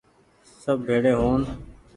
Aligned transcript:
سب 0.61 0.77
ڀيڙي 0.87 1.13
هون۔ 1.19 1.39